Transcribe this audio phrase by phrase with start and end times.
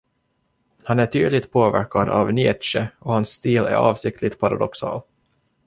[0.83, 5.01] Han är tydligt påverkad av Nietzsche och hans stil är avsiktligt paradoxal.